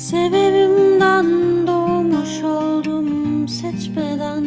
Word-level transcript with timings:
Sebebimden 0.00 1.26
doğmuş 1.66 2.42
oldum 2.42 3.48
seçmeden. 3.48 4.44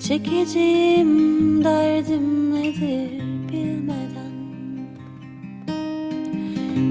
Çekeceğim 0.00 1.64
derdim 1.64 2.54
nedir 2.54 3.22
bilmeden. 3.52 4.34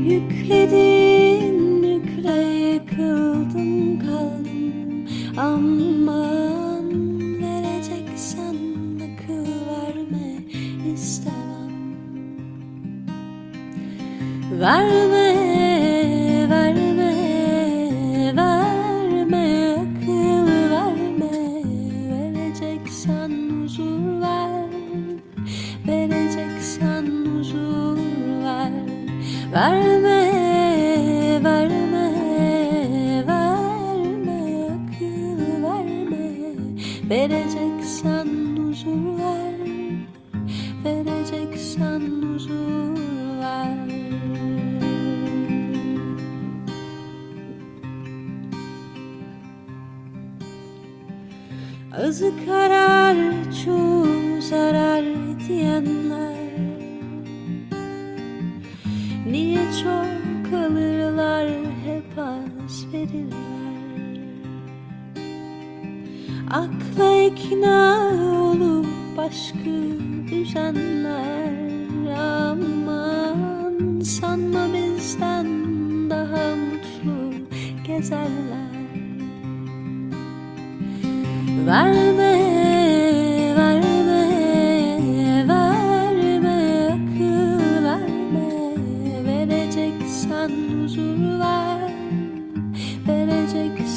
Yükledin 0.06 1.84
yükle 1.84 2.42
yıkıldım 2.74 4.00
kaldım. 4.00 5.06
Aman 5.38 6.92
vereceksen 7.42 8.56
akıl 8.96 9.46
verme 9.70 10.34
istemem. 10.94 11.48
Verme, 14.60 15.67
Verme, 29.58 30.22
verme, 31.44 32.06
verme, 33.28 34.42
akıl 34.76 35.64
verme. 35.64 36.28
Vereceksen 37.10 38.28
huzur 38.58 39.18
ver, 39.18 39.54
vereceksen 40.84 42.02
huzur 42.22 42.98
ver. 43.42 43.78
Azı 52.06 52.32
karar 52.46 53.18
çoğu 53.66 54.42
zarar 54.42 55.06
diyenler 55.48 56.77
Niye 59.32 59.60
çok 59.84 60.54
alırlar 60.54 61.48
hep 61.86 62.18
az 62.18 62.86
verirler? 62.94 64.22
Akla 66.52 67.24
ikna 67.24 68.12
olup 68.42 68.88
başka 69.18 69.70
düzenler. 70.32 71.58
Aman 72.18 74.00
sanma 74.00 74.68
bizden 74.74 75.48
daha 76.10 76.56
mutlu 76.56 77.34
gezerler. 77.88 78.78
Verme, 81.68 82.47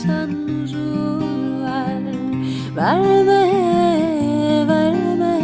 vereceksen 0.00 0.48
huzur 0.48 1.20
ver 1.62 2.00
Verme, 2.74 3.42
verme, 4.68 5.36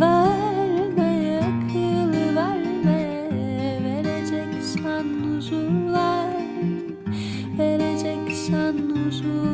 verme, 0.00 1.38
akıl 1.38 2.12
verme. 2.36 3.00
Vereceksen 3.84 5.06
huzur 5.24 5.92
ver, 5.92 6.34
vereceksen 7.58 8.76
huzur 8.90 9.53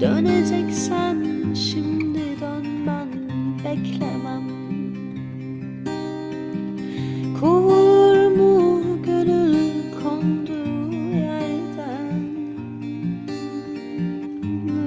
Döneceksen 0.00 1.24
şimdi 1.54 2.20
dön 2.40 2.86
ben 2.86 3.08
beklemem. 3.64 4.42
Kovulur 7.40 8.36
mu 8.36 8.82
gönül 9.06 9.54
konduğu 10.02 10.94
yerden? 11.14 12.22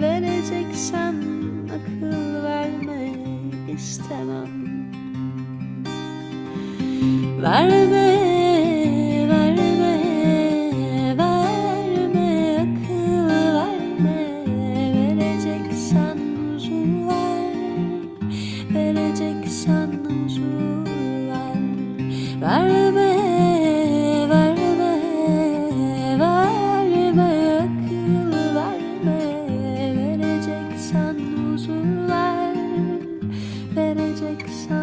Vereceksen 0.01 1.15
akıl 1.65 2.43
verme 2.43 3.11
istemem. 3.73 4.49
Verme 7.41 8.00
like. 34.39 34.80